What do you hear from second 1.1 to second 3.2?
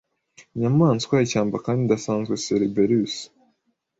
ishyamba kandi idasanzwe Cerberus